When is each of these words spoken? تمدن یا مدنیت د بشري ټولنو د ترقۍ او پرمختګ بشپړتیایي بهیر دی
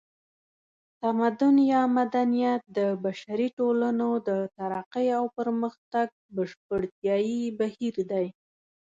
تمدن 1.01 1.55
یا 1.71 1.81
مدنیت 1.97 2.61
د 2.77 2.79
بشري 3.05 3.47
ټولنو 3.57 4.09
د 4.27 4.29
ترقۍ 4.57 5.07
او 5.17 5.25
پرمختګ 5.37 6.07
بشپړتیایي 6.35 7.41
بهیر 7.59 7.95
دی 8.11 8.27